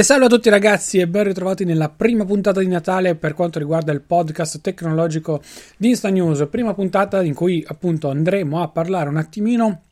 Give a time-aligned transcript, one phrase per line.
[0.00, 3.58] E salve a tutti ragazzi e ben ritrovati nella prima puntata di Natale per quanto
[3.58, 5.42] riguarda il podcast tecnologico
[5.76, 9.82] di Insta News, prima puntata in cui appunto andremo a parlare un attimino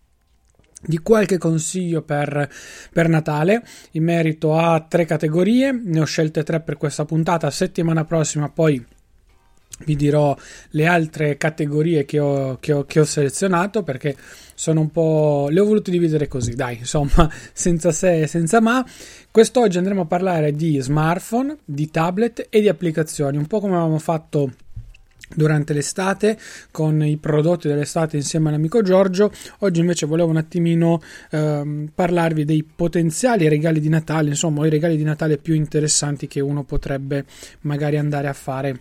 [0.80, 2.50] di qualche consiglio per,
[2.90, 8.06] per, Natale in merito a tre categorie, ne ho scelte tre per questa puntata, settimana
[8.06, 8.82] prossima poi
[9.84, 10.36] vi dirò
[10.70, 14.16] le altre categorie che ho, che ho, che ho selezionato perché
[14.54, 15.48] sono un po'.
[15.50, 18.84] le ho volute dividere così, dai, insomma, senza se e senza ma.
[19.30, 23.98] Quest'oggi andremo a parlare di smartphone, di tablet e di applicazioni, un po' come avevamo
[23.98, 24.50] fatto
[25.34, 26.38] durante l'estate
[26.70, 29.30] con i prodotti dell'estate insieme all'amico Giorgio.
[29.58, 34.96] Oggi invece volevo un attimino ehm, parlarvi dei potenziali regali di Natale, insomma, i regali
[34.96, 37.26] di Natale più interessanti che uno potrebbe
[37.60, 38.80] magari andare a fare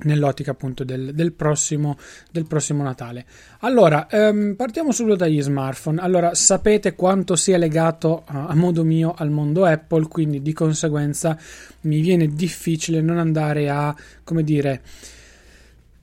[0.00, 1.96] nell'ottica appunto del, del, prossimo,
[2.30, 3.24] del prossimo Natale.
[3.60, 6.00] Allora, ehm, partiamo subito dagli smartphone.
[6.00, 11.36] Allora, sapete quanto sia legato a, modo mio al mondo Apple, quindi di conseguenza
[11.82, 14.82] mi viene difficile non andare a, come dire,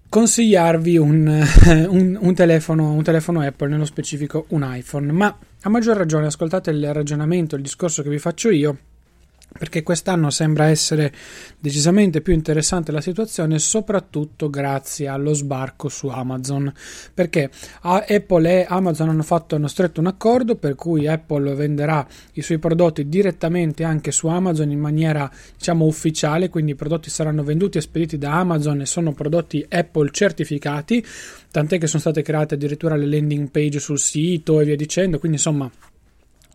[0.09, 1.28] consigliarvi un,
[1.89, 5.11] un, un, telefono, un telefono Apple, nello specifico un iPhone.
[5.11, 8.78] Ma a maggior ragione, ascoltate il ragionamento, il discorso che vi faccio io
[9.57, 11.13] perché quest'anno sembra essere
[11.57, 16.71] decisamente più interessante la situazione, soprattutto grazie allo sbarco su Amazon.
[17.13, 17.49] Perché
[17.81, 22.59] Apple e Amazon hanno fatto hanno stretto un accordo per cui Apple venderà i suoi
[22.59, 27.81] prodotti direttamente anche su Amazon in maniera diciamo ufficiale, quindi i prodotti saranno venduti e
[27.81, 31.05] spediti da Amazon e sono prodotti Apple certificati,
[31.49, 35.37] tant'è che sono state create addirittura le landing page sul sito e via dicendo, quindi
[35.37, 35.72] insomma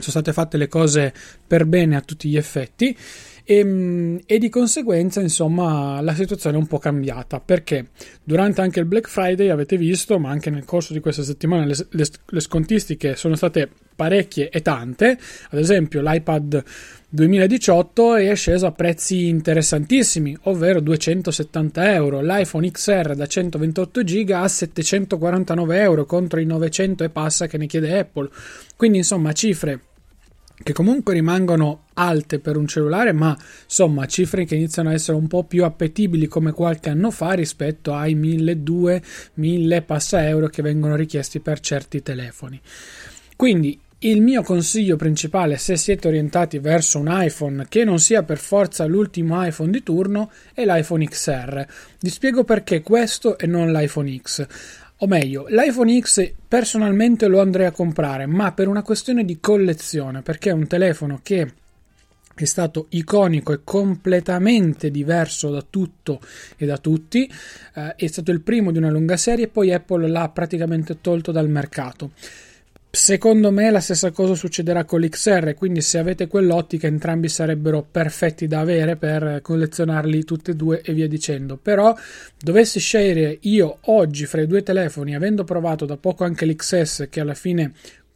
[0.03, 1.13] sono state fatte le cose
[1.47, 2.97] per bene a tutti gli effetti
[3.45, 7.89] e, ehm, e, di conseguenza insomma la situazione è un po' cambiata perché
[8.23, 11.75] durante anche il Black Friday avete visto ma anche nel corso di questa settimana le,
[11.91, 15.19] le, le scontistiche sono state parecchie e tante
[15.51, 16.65] ad esempio l'iPad
[17.13, 22.21] 2018 è sceso a prezzi interessantissimi, ovvero 270 euro.
[22.21, 27.67] L'iPhone XR da 128 GB a 749 euro contro i 900 e passa che ne
[27.67, 28.29] chiede Apple.
[28.77, 29.81] Quindi, insomma, cifre
[30.63, 35.27] che comunque rimangono alte per un cellulare, ma insomma cifre che iniziano a essere un
[35.27, 40.97] po' più appetibili come qualche anno fa rispetto ai 1200, 1000 passa euro che vengono
[40.97, 42.61] richiesti per certi telefoni.
[43.37, 48.39] Quindi il mio consiglio principale se siete orientati verso un iPhone che non sia per
[48.39, 51.67] forza l'ultimo iPhone di turno è l'iPhone XR.
[52.01, 54.47] Vi spiego perché questo e non l'iPhone X.
[55.03, 60.21] O meglio, l'iPhone X personalmente lo andrei a comprare, ma per una questione di collezione,
[60.21, 61.55] perché è un telefono che
[62.35, 66.21] è stato iconico e completamente diverso da tutto
[66.57, 67.31] e da tutti,
[67.75, 71.33] eh, è stato il primo di una lunga serie e poi Apple l'ha praticamente tolto
[71.33, 72.13] dal mercato.
[72.93, 78.49] Secondo me la stessa cosa succederà con l'XR, quindi se avete quell'ottica entrambi sarebbero perfetti
[78.49, 81.57] da avere per collezionarli tutti e due e via dicendo.
[81.57, 81.97] Però
[82.37, 87.21] dovessi scegliere io oggi fra i due telefoni, avendo provato da poco anche l'XS che
[87.21, 87.75] alla fine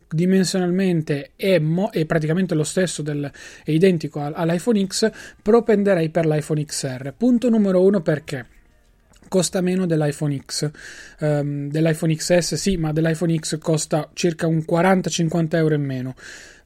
[0.09, 3.31] dimensionalmente è, mo- è praticamente lo stesso del,
[3.62, 5.09] è identico all'iPhone X,
[5.41, 7.15] propenderei per l'iPhone XR.
[7.17, 8.53] Punto numero uno perché?
[9.29, 10.71] Costa meno dell'iPhone X.
[11.21, 16.15] Um, dell'iPhone XS sì, ma dell'iPhone X costa circa un 40-50 euro in meno.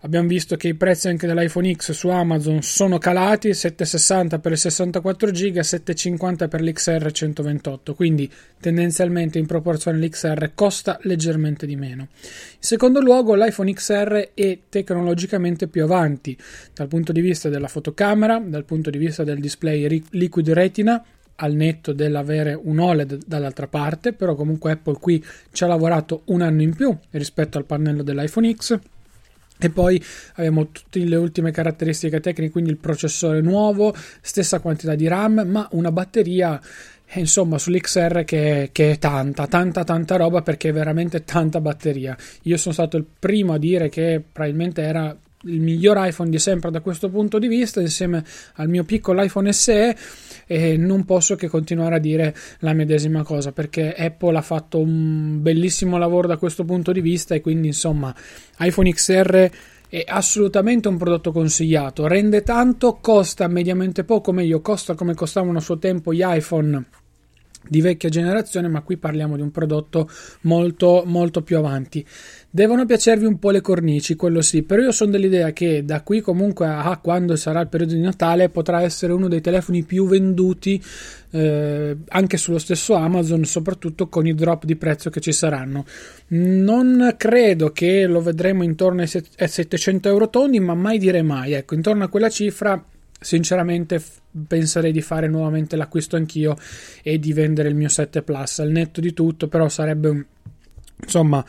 [0.02, 4.58] Abbiamo visto che i prezzi anche dell'iPhone X su Amazon sono calati, 760 per il
[4.58, 12.02] 64 GB, 750 per l'XR 128, quindi tendenzialmente in proporzione l'XR costa leggermente di meno.
[12.12, 16.38] In secondo luogo l'iPhone XR è tecnologicamente più avanti
[16.72, 21.04] dal punto di vista della fotocamera, dal punto di vista del display Liquid Retina,
[21.40, 26.42] al netto dell'avere un OLED dall'altra parte, però comunque Apple qui ci ha lavorato un
[26.42, 28.78] anno in più rispetto al pannello dell'iPhone X
[29.60, 30.02] e poi
[30.34, 35.68] abbiamo tutte le ultime caratteristiche tecniche, quindi il processore nuovo, stessa quantità di RAM, ma
[35.72, 36.60] una batteria
[37.14, 42.16] insomma sull'XR che, che, è tanta, tanta, tanta roba perché è veramente tanta batteria.
[42.42, 46.70] Io sono stato il primo a dire che probabilmente era il miglior iPhone di sempre
[46.70, 48.24] da questo punto di vista, insieme
[48.54, 49.96] al mio piccolo iPhone SE
[50.48, 55.40] e non posso che continuare a dire la medesima cosa perché Apple ha fatto un
[55.42, 58.12] bellissimo lavoro da questo punto di vista e quindi insomma
[58.58, 59.50] iPhone XR
[59.90, 62.06] è assolutamente un prodotto consigliato.
[62.06, 66.84] Rende tanto costa mediamente poco meglio costa come costavano a suo tempo gli iPhone
[67.68, 70.08] di vecchia generazione, ma qui parliamo di un prodotto
[70.42, 72.04] molto molto più avanti.
[72.50, 76.20] Devono piacervi un po' le cornici, quello sì, però io sono dell'idea che da qui
[76.20, 80.82] comunque a quando sarà il periodo di Natale potrà essere uno dei telefoni più venduti
[81.30, 85.84] eh, anche sullo stesso Amazon, soprattutto con i drop di prezzo che ci saranno.
[86.28, 91.74] Non credo che lo vedremo intorno ai 700 euro tonni, ma mai dire mai, ecco,
[91.74, 92.82] intorno a quella cifra
[93.18, 94.02] sinceramente
[94.46, 96.56] penserei di fare nuovamente l'acquisto anch'io
[97.02, 98.60] e di vendere il mio 7 Plus.
[98.60, 100.24] Al netto di tutto però sarebbe un,
[101.02, 101.44] insomma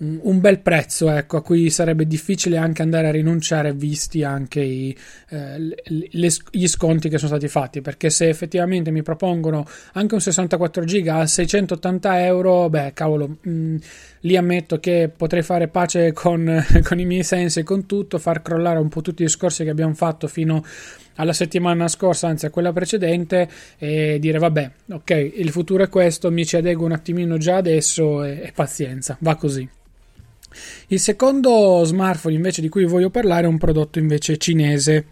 [0.00, 4.96] un bel prezzo ecco, a cui sarebbe difficile anche andare a rinunciare visti anche i,
[5.30, 10.20] eh, le, gli sconti che sono stati fatti perché se effettivamente mi propongono anche un
[10.20, 13.76] 64 giga a 680 euro beh cavolo mh, mm,
[14.20, 18.40] lì ammetto che potrei fare pace con, con i miei sensi e con tutto far
[18.40, 20.64] crollare un po' tutti i discorsi che abbiamo fatto fino
[21.20, 26.30] alla settimana scorsa, anzi a quella precedente, e dire vabbè, ok, il futuro è questo,
[26.30, 29.68] mi ci adeguo un attimino già adesso e, e pazienza, va così.
[30.88, 35.06] Il secondo smartphone invece di cui voglio parlare è un prodotto invece cinese.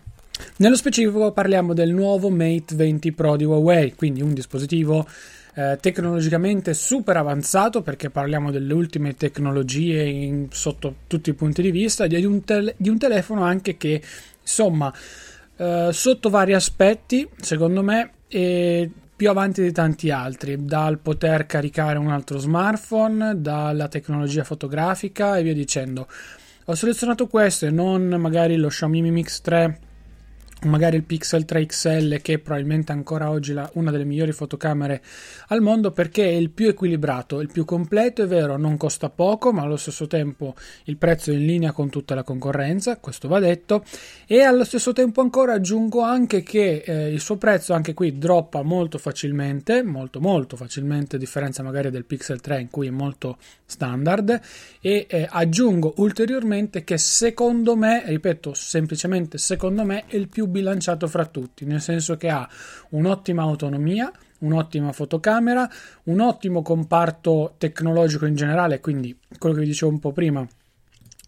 [0.56, 5.06] Nello specifico parliamo del nuovo Mate 20 Pro di Huawei, quindi un dispositivo
[5.54, 11.70] eh, tecnologicamente super avanzato perché parliamo delle ultime tecnologie in, sotto tutti i punti di
[11.70, 12.42] vista, di un,
[12.76, 14.02] di un telefono anche che
[14.42, 14.92] insomma
[15.56, 21.98] eh, sotto vari aspetti secondo me è più avanti di tanti altri, dal poter caricare
[21.98, 26.06] un altro smartphone, dalla tecnologia fotografica e via dicendo.
[26.66, 29.80] Ho selezionato questo e non magari lo Xiaomi Mi Mix 3
[30.62, 35.02] magari il Pixel 3 XL che è probabilmente ancora oggi la, una delle migliori fotocamere
[35.48, 39.52] al mondo perché è il più equilibrato, il più completo, è vero, non costa poco,
[39.52, 40.54] ma allo stesso tempo
[40.84, 43.84] il prezzo è in linea con tutta la concorrenza, questo va detto,
[44.26, 48.62] e allo stesso tempo ancora aggiungo anche che eh, il suo prezzo anche qui droppa
[48.62, 53.36] molto facilmente, molto molto facilmente, a differenza magari del Pixel 3 in cui è molto
[53.66, 54.40] standard.
[54.80, 61.06] E eh, aggiungo ulteriormente che secondo me, ripeto, semplicemente secondo me è il più bilanciato
[61.06, 62.48] fra tutti, nel senso che ha
[62.90, 64.10] un'ottima autonomia,
[64.40, 65.68] un'ottima fotocamera,
[66.04, 70.46] un ottimo comparto tecnologico in generale, quindi quello che vi dicevo un po' prima,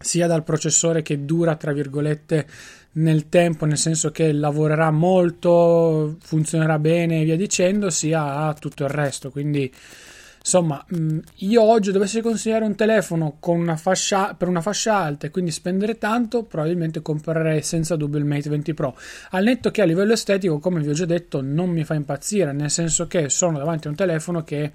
[0.01, 2.47] sia dal processore che dura, tra virgolette,
[2.91, 8.83] nel tempo, nel senso che lavorerà molto, funzionerà bene e via dicendo, sia a tutto
[8.83, 9.71] il resto, quindi
[10.39, 15.31] Insomma, mm, io oggi dovessi consigliare un telefono una fascia, per una fascia alta e
[15.31, 18.97] quindi spendere tanto, probabilmente comprerei senza dubbio il Mate 20 Pro.
[19.31, 22.53] Al netto che a livello estetico, come vi ho già detto, non mi fa impazzire,
[22.53, 24.71] nel senso che sono davanti a un telefono che è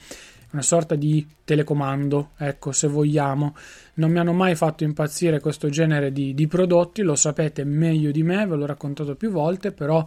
[0.54, 3.56] una sorta di telecomando, ecco, se vogliamo.
[3.94, 8.22] Non mi hanno mai fatto impazzire questo genere di, di prodotti, lo sapete meglio di
[8.22, 10.06] me, ve l'ho raccontato più volte, però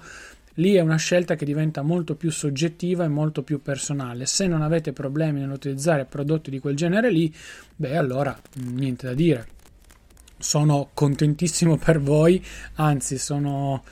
[0.57, 4.25] lì è una scelta che diventa molto più soggettiva e molto più personale.
[4.25, 7.33] Se non avete problemi nell'utilizzare prodotti di quel genere lì,
[7.75, 8.37] beh, allora
[8.73, 9.47] niente da dire.
[10.37, 12.43] Sono contentissimo per voi,
[12.75, 13.83] anzi, sono.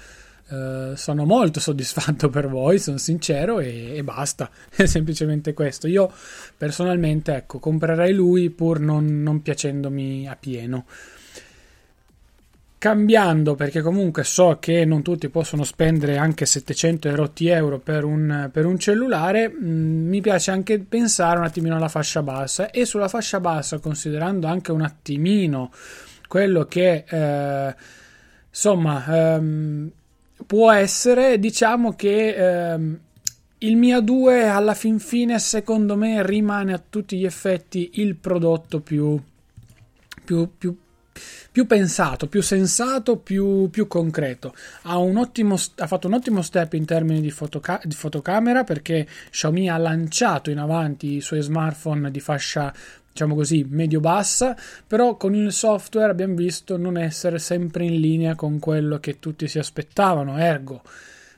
[0.47, 5.87] Uh, sono molto soddisfatto per voi, sono sincero e, e, basta, è semplicemente questo.
[5.87, 6.11] Io
[6.55, 10.85] personalmente, ecco, comprerei lui pur non, non piacendomi a pieno
[12.85, 18.67] cambiando perché comunque so che non tutti possono spendere anche 700 euro per un, per
[18.67, 22.69] un cellulare mh, mm, mi piace anche pensare un attimino alla fascia bassa.
[22.69, 25.71] E sulla fascia bassa considerando anche un attimino
[26.27, 27.75] quello che eh,
[28.49, 29.91] insomma ehm,
[30.45, 32.99] può essere diciamo che ehm,
[33.57, 38.79] il Mia 2 alla fin fine secondo me rimane a tutti gli effetti il prodotto
[38.79, 39.19] più,
[40.23, 40.77] più, più
[41.51, 44.53] più pensato, più sensato, più, più concreto.
[44.83, 49.69] Ha, ottimo, ha, fatto un ottimo step in termini di, fotoca- di, fotocamera perché Xiaomi
[49.69, 52.73] ha lanciato in avanti i suoi smartphone di fascia
[53.11, 58.59] diciamo così, medio-bassa, però con il software abbiamo visto non essere sempre in linea con
[58.59, 60.81] quello che tutti si aspettavano, ergo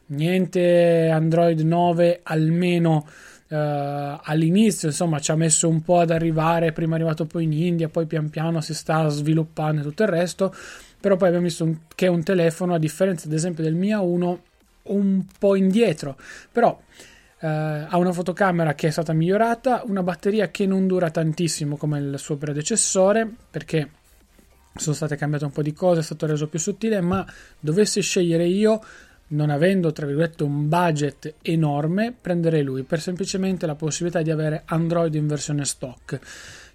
[0.08, 3.06] niente Android 9 almeno
[3.50, 7.54] uh, all'inizio insomma ci ha messo un po' ad arrivare prima è arrivato poi in
[7.54, 10.54] India poi pian piano si sta sviluppando e tutto il resto
[11.00, 14.00] però poi abbiamo visto un, che è un telefono a differenza ad esempio del Mia
[14.00, 14.42] 1
[14.84, 16.18] un po' indietro
[16.52, 16.80] però
[17.40, 22.00] Uh, ha una fotocamera che è stata migliorata, una batteria che non dura tantissimo come
[22.00, 23.92] il suo predecessore perché
[24.80, 27.26] sono state cambiate un po' di cose, è stato reso più sottile, ma
[27.60, 28.82] dovessi scegliere io
[29.30, 34.64] non avendo tra virgolette un budget enorme, prenderei lui per semplicemente la possibilità di avere
[34.66, 36.20] Android in versione stock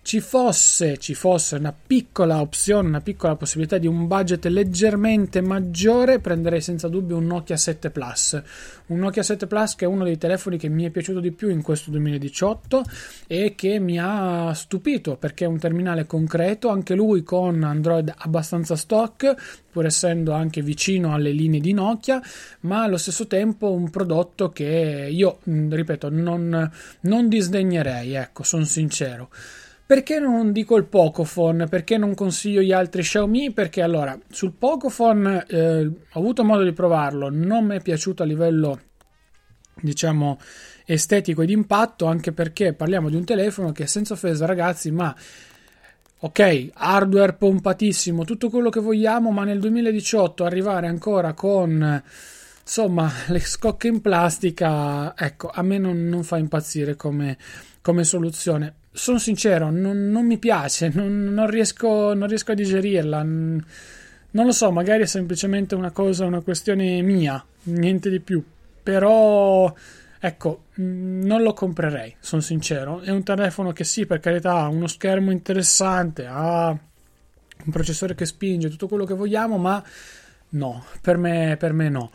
[0.03, 6.19] ci fosse, ci fosse una piccola opzione, una piccola possibilità di un budget leggermente maggiore,
[6.19, 8.43] prenderei senza dubbio un Nokia 7 Plus.
[8.87, 11.51] Un Nokia 7 Plus che è uno dei telefoni che mi è piaciuto di più
[11.51, 12.83] in questo 2018
[13.29, 18.75] e che mi ha stupito perché è un terminale concreto, anche lui con Android abbastanza
[18.75, 22.21] stock, pur essendo anche vicino alle linee di Nokia,
[22.61, 26.71] ma allo stesso tempo un prodotto che io, ripeto, non,
[27.03, 29.31] non disdegnerei, ecco, sono sincero.
[29.93, 31.67] Perché non dico il Pocophone?
[31.67, 33.53] Perché non consiglio gli altri Xiaomi?
[33.53, 38.25] Perché allora, sul Pocophone eh, ho avuto modo di provarlo, non mi è piaciuto a
[38.25, 38.81] livello
[39.79, 40.39] diciamo
[40.87, 45.15] estetico ed impatto, anche perché parliamo di un telefono che senza offesa ragazzi, ma
[46.21, 52.03] ok, hardware pompatissimo, tutto quello che vogliamo, ma nel 2018 arrivare ancora con
[52.63, 57.37] insomma le scocche in plastica, ecco, a me non, non fa impazzire come,
[57.83, 63.23] come soluzione sono sincero, non, non mi piace, non, non, riesco, non, riesco, a digerirla.
[63.23, 68.43] Non lo so, magari è semplicemente una cosa, una questione mia, niente di più.
[68.83, 69.73] Però,
[70.19, 73.01] ecco, non lo comprerei, sono sincero.
[73.01, 78.27] È un telefono che sì, per carità, ha uno schermo interessante, ha un processore che
[78.27, 79.83] spinge, tutto quello che vogliamo, ma
[80.51, 82.11] no, per me, per me no.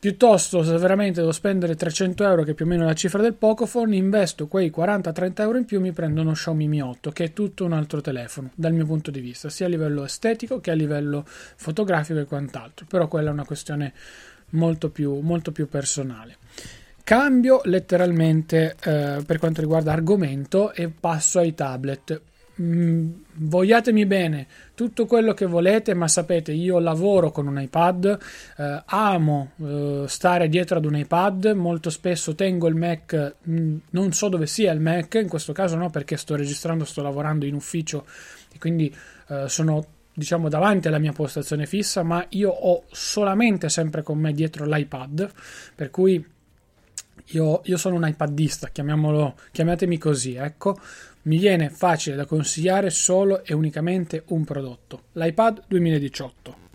[0.00, 3.34] Piuttosto, se veramente devo spendere 300 euro, che è più o meno la cifra del
[3.34, 7.32] Pocophone, investo quei 40-30 euro in più, mi prendo uno Xiaomi Mi 8, che è
[7.32, 10.74] tutto un altro telefono, dal mio punto di vista, sia a livello estetico che a
[10.74, 12.86] livello fotografico e quant'altro.
[12.88, 13.92] Però quella è una questione
[14.50, 16.36] molto più, molto più personale.
[17.02, 22.20] Cambio letteralmente eh, per quanto riguarda argomento e passo ai tablet.
[22.60, 28.18] Mm, vogliatemi bene tutto quello che volete, ma sapete, io lavoro con un iPad,
[28.56, 33.76] eh, amo eh, stare dietro ad un iPad, molto spesso tengo il Mac, mh, mm,
[33.90, 37.46] non so dove sia il Mac, in questo caso no, perché sto registrando, sto lavorando
[37.46, 38.06] in ufficio
[38.52, 38.92] e quindi
[39.28, 44.32] eh, sono diciamo davanti alla mia postazione fissa, ma io ho solamente sempre con me
[44.32, 45.30] dietro l'iPad,
[45.76, 46.24] per cui
[47.30, 50.78] io, io sono un iPadista, chiamatemi così, ecco
[51.22, 56.66] mi viene facile da consigliare solo e unicamente un prodotto, l'iPad 2018.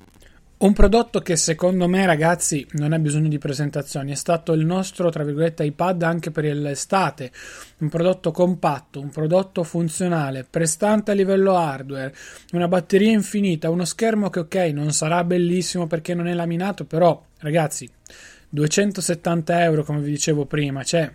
[0.64, 4.14] Un prodotto che secondo me, ragazzi, non ha bisogno di presentazioni.
[4.14, 7.32] È stato il nostro, tra virgolette, iPad anche per l'estate.
[7.80, 12.16] Un prodotto compatto, un prodotto funzionale, prestante a livello hardware,
[12.54, 17.22] una batteria infinita, uno schermo che, ok, non sarà bellissimo perché non è laminato, però,
[17.40, 17.90] ragazzi,
[18.54, 21.12] 270 euro, come vi dicevo prima, cioè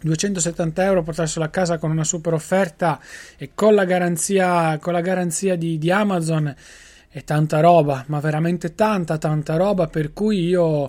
[0.00, 3.00] 270 euro portarselo a casa con una super offerta
[3.36, 6.54] e con la garanzia, con la garanzia di, di Amazon
[7.08, 10.88] è tanta roba, ma veramente tanta tanta roba per cui io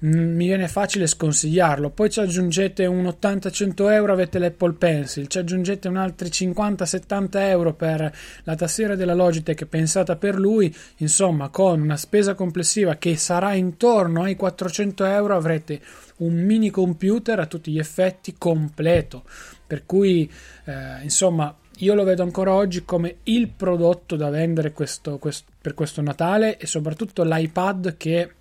[0.00, 1.90] mi viene facile sconsigliarlo.
[1.90, 7.74] Poi ci aggiungete un 80-100 euro, avete l'Apple Pencil, ci aggiungete un altri 50-70 euro
[7.74, 8.12] per
[8.44, 10.74] la tastiera della Logitech pensata per lui.
[10.98, 15.80] Insomma, con una spesa complessiva che sarà intorno ai 400 euro, avrete
[16.18, 19.24] un mini computer a tutti gli effetti completo.
[19.66, 20.30] Per cui,
[20.64, 25.74] eh, insomma, io lo vedo ancora oggi come il prodotto da vendere questo, questo, per
[25.74, 28.32] questo Natale e soprattutto l'iPad che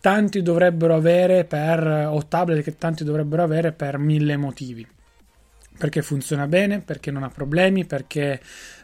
[0.00, 4.86] tanti dovrebbero avere per o tablet che tanti dovrebbero avere per mille motivi
[5.80, 8.38] perché funziona bene, perché non ha problemi, perché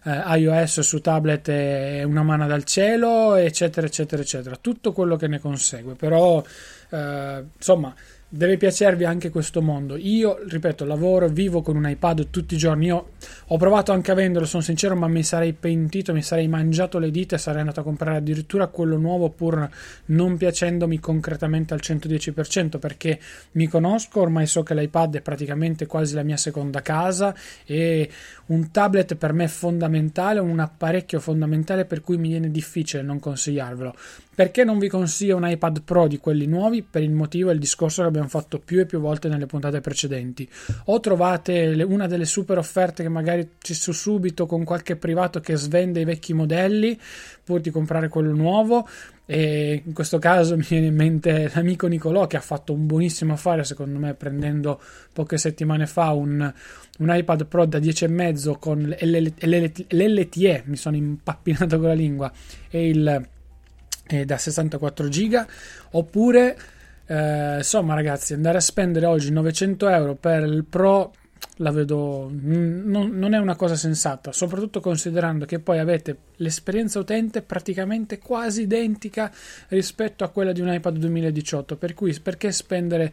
[0.04, 4.56] eh, iOS su tablet è una mano dal cielo, eccetera, eccetera, eccetera.
[4.58, 5.94] Tutto quello che ne consegue.
[5.94, 6.42] Però,
[6.88, 7.94] eh, insomma,
[8.26, 9.96] deve piacervi anche questo mondo.
[9.96, 12.86] Io, ripeto, lavoro, vivo con un iPad tutti i giorni.
[12.86, 13.10] Io
[13.48, 17.10] Ho provato anche a venderlo, sono sincero, ma mi sarei pentito, mi sarei mangiato le
[17.10, 19.68] dita e sarei andato a comprare addirittura quello nuovo pur
[20.06, 23.18] non piacendomi concretamente al 110% perché
[23.52, 28.10] mi conosco, ormai so che l'iPad è praticamente quasi la mia seconda casa e
[28.46, 33.18] un tablet per me è fondamentale, un apparecchio fondamentale per cui mi viene difficile non
[33.18, 33.94] consigliarvelo.
[34.36, 36.82] Perché non vi consiglio un iPad Pro di quelli nuovi?
[36.82, 39.80] Per il motivo e il discorso che abbiamo fatto più e più volte nelle puntate
[39.80, 40.46] precedenti.
[40.84, 45.56] O trovate una delle super offerte che magari ci su subito con qualche privato che
[45.56, 46.98] svende i vecchi modelli
[47.42, 48.86] pur di comprare quello nuovo.
[49.24, 53.32] E in questo caso mi viene in mente l'amico Nicolò che ha fatto un buonissimo
[53.32, 54.80] affare, secondo me, prendendo
[55.12, 56.52] poche settimane fa un,
[56.98, 62.30] un iPad Pro da 10,5 con l'LTE, mi sono impappinato con la lingua,
[62.68, 63.28] e il
[64.08, 65.46] eh, da 64 giga
[65.92, 66.56] oppure
[67.06, 71.12] eh, insomma ragazzi andare a spendere oggi 900 euro per il Pro
[71.60, 77.40] la vedo non, non, è una cosa sensata soprattutto considerando che poi avete l'esperienza utente
[77.40, 79.32] praticamente quasi identica
[79.68, 83.12] rispetto a quella di un iPad 2018 per cui perché spendere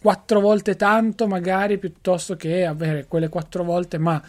[0.00, 4.22] quattro volte tanto magari piuttosto che avere quelle quattro volte ma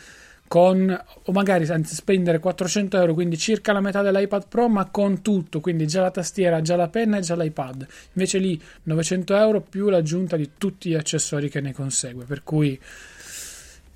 [0.52, 5.22] con o magari anzi spendere 400 euro quindi circa la metà dell'iPad Pro ma con
[5.22, 9.62] tutto quindi già la tastiera già la penna e già l'iPad invece lì 900 euro
[9.62, 12.78] più l'aggiunta di tutti gli accessori che ne consegue per cui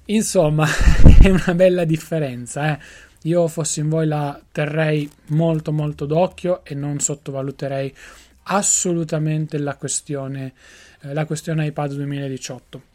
[0.06, 0.66] insomma
[1.20, 2.80] è una bella differenza eh.
[3.24, 7.94] io fossi in voi la terrei molto molto d'occhio e non sottovaluterei
[8.44, 10.54] assolutamente la questione
[11.02, 12.95] eh, la questione iPad 2018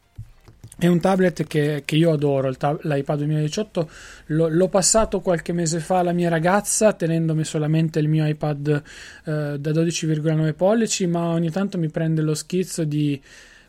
[0.80, 3.90] è un tablet che, che io adoro, tab- l'iPad 2018
[4.26, 8.82] L- l'ho passato qualche mese fa alla mia ragazza tenendomi solamente il mio iPad
[9.26, 13.20] eh, da 12,9 pollici, ma ogni tanto mi prende lo schizzo di,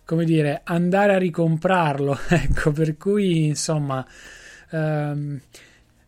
[0.06, 4.06] come dire, andare a ricomprarlo, ecco, per cui insomma...
[4.72, 5.41] Ehm,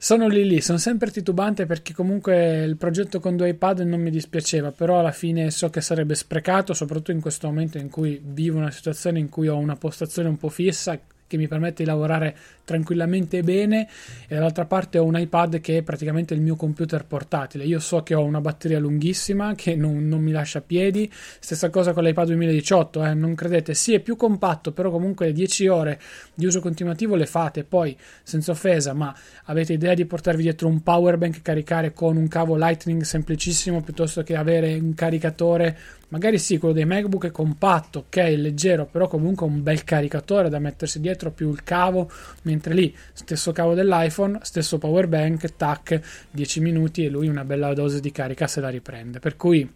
[0.03, 4.10] sono lì lì, sono sempre titubante perché comunque il progetto con due iPad non mi
[4.10, 8.57] dispiaceva, però alla fine so che sarebbe sprecato, soprattutto in questo momento in cui vivo
[8.57, 12.36] una situazione in cui ho una postazione un po' fissa che mi permette di lavorare
[12.63, 13.88] tranquillamente bene
[14.27, 17.65] e dall'altra parte ho un iPad che è praticamente il mio computer portatile.
[17.65, 21.93] Io so che ho una batteria lunghissima che non, non mi lascia piedi, stessa cosa
[21.93, 26.00] con l'iPad 2018, eh, non credete, sì è più compatto, però comunque 10 ore
[26.34, 29.15] di uso continuativo le fate, poi senza offesa, ma
[29.46, 34.24] avete idea di portarvi dietro un power bank caricare con un cavo Lightning semplicissimo piuttosto
[34.24, 35.77] che avere un caricatore?
[36.14, 40.59] Magari sì, quello dei MacBook è compatto, ok, leggero, però comunque un bel caricatore da
[40.59, 42.07] mettersi dietro più il cavo
[42.53, 47.74] mentre lì stesso cavo dell'iPhone, stesso power bank, tac, 10 minuti e lui una bella
[47.74, 49.20] dose di carica se la riprende.
[49.20, 49.70] Per cui,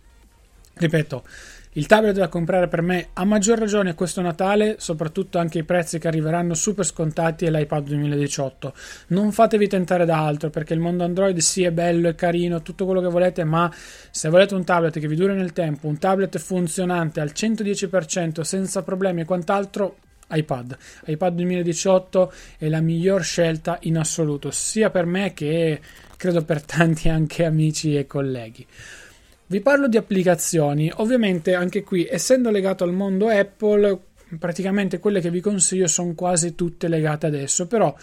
[0.76, 1.24] ripeto,
[1.74, 6.00] il tablet da comprare per me a maggior ragione questo Natale, soprattutto anche i prezzi
[6.00, 8.74] che arriveranno super scontati è l'iPad 2018.
[9.08, 12.86] Non fatevi tentare da altro perché il mondo Android sì è bello, è carino, tutto
[12.86, 13.72] quello che volete, ma
[14.10, 18.82] se volete un tablet che vi duri nel tempo, un tablet funzionante al 110% senza
[18.82, 19.98] problemi e quant'altro,
[20.30, 20.78] iPad.
[21.06, 25.80] iPad 2018 è la miglior scelta in assoluto, sia per me che
[26.18, 28.66] credo per tanti anche amici e colleghi.
[29.50, 33.98] Vi parlo di applicazioni, ovviamente anche qui essendo legato al mondo Apple,
[34.38, 37.96] praticamente quelle che vi consiglio sono quasi tutte legate adesso, però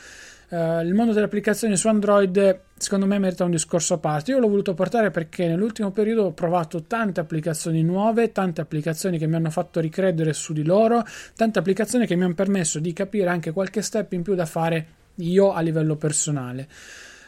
[0.48, 4.32] Uh, il mondo delle applicazioni su Android secondo me merita un discorso a parte.
[4.32, 9.26] Io l'ho voluto portare perché nell'ultimo periodo ho provato tante applicazioni nuove, tante applicazioni che
[9.26, 11.04] mi hanno fatto ricredere su di loro,
[11.34, 14.86] tante applicazioni che mi hanno permesso di capire anche qualche step in più da fare
[15.16, 16.68] io a livello personale.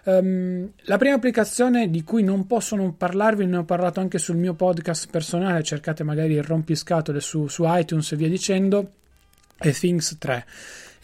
[0.05, 4.37] Um, la prima applicazione di cui non posso non parlarvi, ne ho parlato anche sul
[4.37, 8.92] mio podcast personale, cercate magari il rompiscatole su, su iTunes e via dicendo,
[9.57, 10.44] è Things 3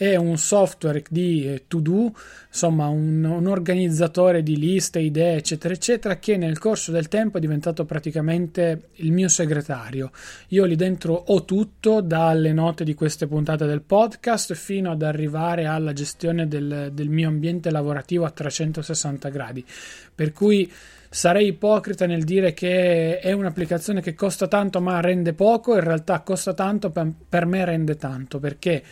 [0.02, 2.12] è un software di eh, to do,
[2.48, 7.40] insomma un, un, organizzatore di liste, idee, eccetera, eccetera, che nel corso del tempo è
[7.40, 10.10] diventato praticamente il mio segretario.
[10.48, 15.66] Io lì dentro ho tutto, dalle note di queste puntate del podcast fino ad arrivare
[15.66, 19.64] alla gestione del, del mio ambiente lavorativo a 360 gradi.
[20.12, 20.68] Per cui
[21.08, 26.22] sarei ipocrita nel dire che è un'applicazione che costa tanto ma rende poco, in realtà
[26.22, 28.82] costa tanto, per me rende tanto perché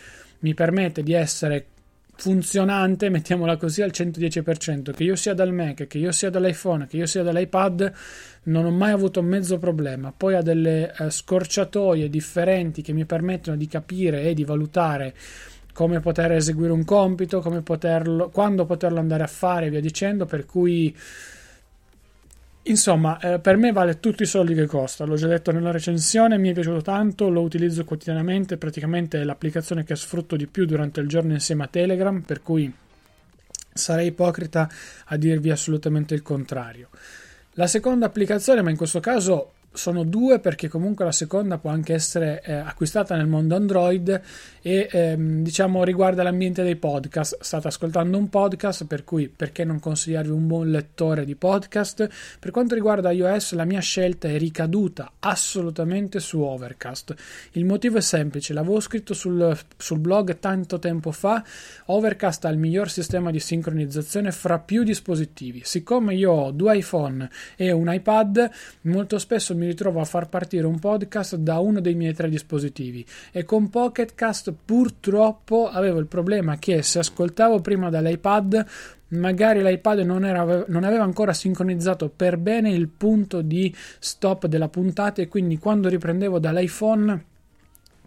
[0.41, 1.65] mi permette di essere
[2.21, 6.97] funzionante, mettiamola così, al 110%, che io sia dal Mac, che io sia dall'iPhone, che
[6.97, 7.91] io sia dall'iPad,
[8.43, 10.13] non ho mai avuto mezzo problema.
[10.15, 15.15] Poi ha delle eh, scorciatoie differenti che mi permettono di capire e di valutare
[15.73, 20.95] come poter eseguire un compito, poterlo, quando poterlo andare a fare via dicendo, per cui
[22.63, 26.37] Insomma, eh, per me vale tutti i soldi che costa, l'ho già detto nella recensione,
[26.37, 30.99] mi è piaciuto tanto, lo utilizzo quotidianamente, praticamente è l'applicazione che sfrutto di più durante
[30.99, 32.71] il giorno insieme a Telegram, per cui
[33.73, 34.69] sarei ipocrita
[35.05, 36.89] a dirvi assolutamente il contrario.
[37.53, 41.93] La seconda applicazione, ma in questo caso sono due perché comunque la seconda può anche
[41.93, 44.21] essere eh, acquistata nel mondo Android
[44.61, 47.41] e ehm, diciamo riguarda l'ambiente dei podcast.
[47.41, 52.07] State ascoltando un podcast, per cui perché non consigliarvi un buon lettore di podcast?
[52.39, 57.15] Per quanto riguarda iOS, la mia scelta è ricaduta assolutamente su Overcast.
[57.53, 61.43] Il motivo è semplice, l'avevo scritto sul, sul blog tanto tempo fa.
[61.85, 65.61] Overcast ha il miglior sistema di sincronizzazione fra più dispositivi.
[65.63, 68.49] Siccome io ho due iPhone e un iPad,
[68.81, 73.05] molto spesso mi ritrovo a far partire un podcast da uno dei miei tre dispositivi.
[73.31, 78.65] E con Pocket Cast purtroppo avevo il problema che se ascoltavo prima dall'iPad
[79.11, 84.69] magari l'iPad non, era, non, aveva ancora sincronizzato per bene il punto di stop della
[84.69, 87.25] puntata e quindi quando riprendevo dall'iPhone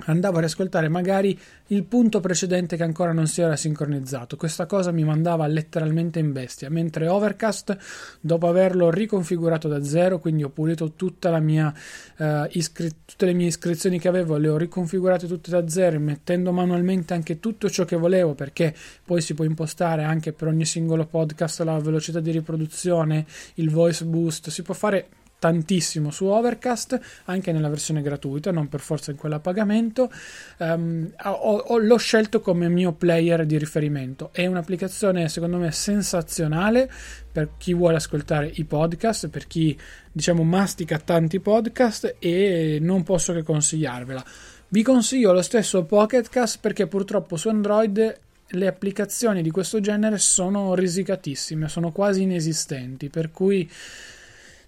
[0.06, 4.36] andavo a riascoltare magari il punto precedente che ancora non si era sincronizzato.
[4.36, 7.76] Questa cosa mi mandava letteralmente in bestia, mentre Overcast,
[8.20, 10.92] dopo averlo riconfigurato da zero, quindi ho pulito
[11.40, 11.72] mia,
[12.18, 16.52] uh, iscri- tutte le mie iscrizioni che avevo, le ho riconfigurate tutte da zero, mettendo
[16.52, 21.06] manualmente anche tutto ciò che volevo, perché poi si può impostare anche per ogni singolo
[21.06, 25.08] podcast la velocità di riproduzione, il voice boost, si può fare
[25.44, 30.10] tantissimo su Overcast, anche nella versione gratuita, non per forza in quella a pagamento.
[30.56, 34.30] Um, ho, ho, l'ho scelto come mio player di riferimento.
[34.32, 36.90] È un'applicazione secondo me sensazionale
[37.30, 39.78] per chi vuole ascoltare i podcast, per chi
[40.10, 44.24] diciamo mastica tanti podcast e non posso che consigliarvela.
[44.68, 50.74] Vi consiglio lo stesso Pocketcast perché purtroppo su Android le applicazioni di questo genere sono
[50.74, 53.70] risicatissime, sono quasi inesistenti, per cui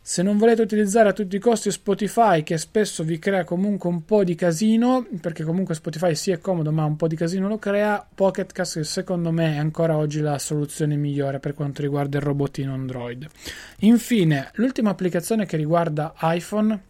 [0.09, 4.05] se non volete utilizzare a tutti i costi Spotify, che spesso vi crea comunque un
[4.05, 7.59] po' di casino, perché comunque Spotify sì è comodo, ma un po' di casino lo
[7.59, 12.23] crea, Pocket Cast secondo me è ancora oggi la soluzione migliore per quanto riguarda il
[12.23, 13.27] robotino Android.
[13.81, 16.81] Infine, l'ultima applicazione che riguarda iPhone,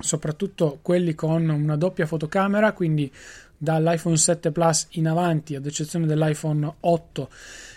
[0.00, 3.12] soprattutto quelli con una doppia fotocamera, quindi
[3.56, 7.28] dall'iPhone 7 Plus in avanti, ad eccezione dell'iPhone 8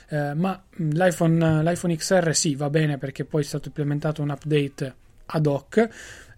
[0.09, 4.93] eh, ma l'iPhone, l'iPhone XR sì va bene perché poi è stato implementato un update
[5.27, 5.89] ad hoc.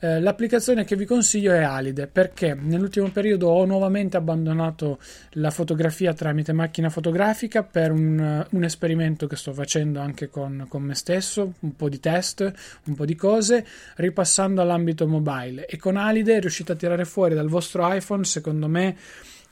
[0.02, 4.98] Eh, l'applicazione che vi consiglio è Alide perché nell'ultimo periodo ho nuovamente abbandonato
[5.32, 10.84] la fotografia tramite macchina fotografica per un, un esperimento che sto facendo anche con, con,
[10.84, 12.50] me stesso, un po' di test,
[12.86, 17.50] un po' di cose, ripassando all'ambito mobile e con Alide riuscite a tirare fuori dal
[17.50, 18.96] vostro iPhone secondo me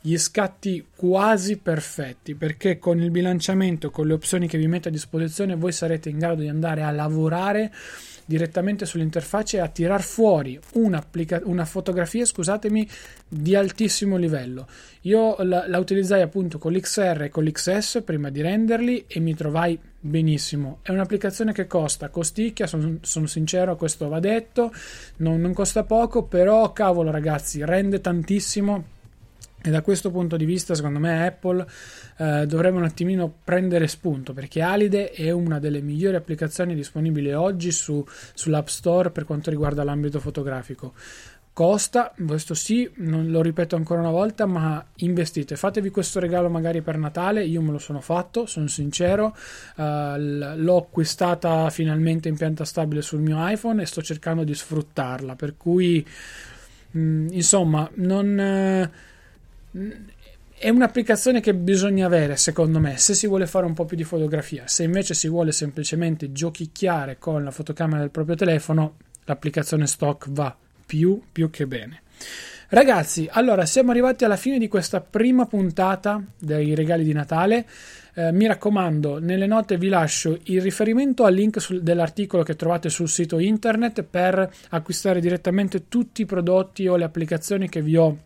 [0.07, 4.91] gli scatti quasi perfetti perché con il bilanciamento, con le opzioni che vi mette a
[4.91, 7.73] disposizione, voi sarete in grado di andare a lavorare
[8.23, 12.87] direttamente sull'interfaccia e a tirar fuori una fotografia, scusatemi,
[13.27, 14.65] di altissimo livello.
[15.01, 19.35] Io la, la utilizzai appunto con l'XR e con l'XS prima di renderli e mi
[19.35, 20.79] trovai benissimo.
[20.83, 24.71] È un'applicazione che costa, costicchia, sono, sono sincero, questo va detto,
[25.17, 28.95] non, non costa poco, però cavolo ragazzi, rende tantissimo
[29.67, 31.67] e da questo punto di vista, secondo me, Apple
[32.19, 37.71] eh, dovrebbe un attimino prendere spunto perché Alide è una delle migliori applicazioni disponibili oggi
[37.71, 38.01] su,
[38.33, 40.93] sull'App Store per quanto riguarda l'ambito fotografico.
[41.51, 46.81] Costa, questo sì, non lo ripeto ancora una volta, ma investite, fatevi questo regalo magari
[46.81, 49.35] per Natale, io me lo sono fatto, sono sincero,
[49.75, 49.83] uh,
[50.15, 55.57] l'ho acquistata finalmente in pianta stabile sul mio iPhone e sto cercando di sfruttarla, per
[55.57, 56.07] cui
[56.91, 58.89] mh, mm, insomma non...
[58.93, 59.15] Uh,
[60.59, 64.03] è un'applicazione che bisogna avere, secondo me, se si vuole fare un po' più di
[64.03, 64.63] fotografia.
[64.65, 70.55] Se invece si vuole semplicemente giochicchiare con la fotocamera del proprio telefono, l'applicazione stock va
[70.85, 72.01] più, più che bene.
[72.69, 77.65] Ragazzi, allora siamo arrivati alla fine di questa prima puntata dei regali di Natale.
[78.15, 82.89] Eh, mi raccomando, nelle note vi lascio il riferimento al link sul, dell'articolo che trovate
[82.89, 88.17] sul sito internet per acquistare direttamente tutti i prodotti o le applicazioni che vi ho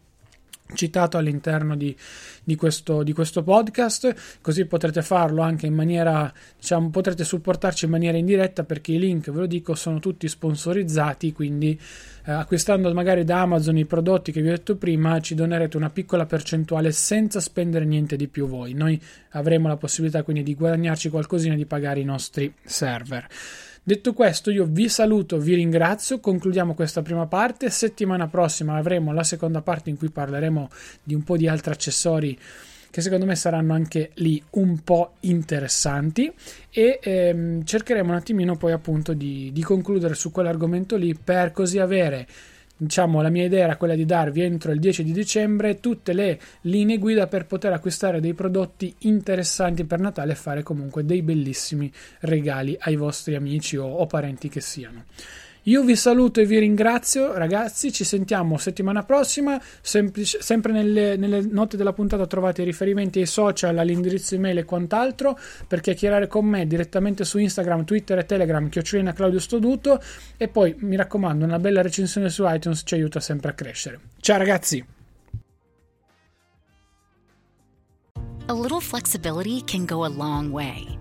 [0.73, 1.95] citato all'interno di,
[2.43, 7.91] di, questo, di, questo, podcast così potrete farlo anche in maniera diciamo potrete supportarci in
[7.91, 11.79] maniera indiretta perché i link ve lo dico sono tutti sponsorizzati quindi
[12.25, 15.89] eh, acquistando magari da Amazon i prodotti che vi ho detto prima ci donerete una
[15.89, 18.73] piccola percentuale senza spendere niente di più voi.
[18.73, 23.27] Noi avremo la possibilità quindi di guadagnarci qualcosina e di pagare i nostri server
[23.83, 27.71] Detto questo, io vi saluto, vi ringrazio, concludiamo questa prima parte.
[27.71, 30.69] Settimana prossima avremo la seconda parte in cui parleremo
[31.01, 32.37] di un po' di altri accessori
[32.91, 36.31] che secondo me saranno anche lì un po' interessanti
[36.69, 41.79] e ehm, cercheremo un attimino poi appunto di, di concludere su quell'argomento lì per così
[41.79, 42.27] avere
[42.81, 46.39] diciamo la mia idea era quella di darvi entro il 10 di dicembre tutte le
[46.61, 51.91] linee guida per poter acquistare dei prodotti interessanti per Natale e fare comunque dei bellissimi
[52.21, 55.05] regali ai vostri amici o, o parenti che siano.
[55.65, 57.91] Io vi saluto e vi ringrazio, ragazzi.
[57.91, 59.61] Ci sentiamo settimana prossima.
[59.81, 64.65] Semplice, sempre nelle, nelle, note della puntata trovate i riferimenti ai social, all'indirizzo email e
[64.65, 70.01] quant'altro per chiacchierare con me direttamente su Instagram, Twitter e Telegram, chiocciolina Claudio Stoduto.
[70.35, 73.99] E poi mi raccomando, una bella recensione su iTunes ci aiuta sempre a crescere.
[74.19, 74.83] Ciao, ragazzi.
[78.47, 81.00] A little flexibility can go a long way.